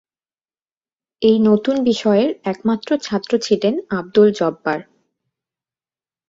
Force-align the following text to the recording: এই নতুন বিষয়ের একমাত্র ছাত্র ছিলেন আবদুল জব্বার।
এই 1.21 1.37
নতুন 1.39 1.75
বিষয়ের 1.83 2.29
একমাত্র 2.43 2.89
ছাত্র 2.97 3.31
ছিলেন 3.37 3.73
আবদুল 3.89 4.27
জব্বার। 4.31 4.79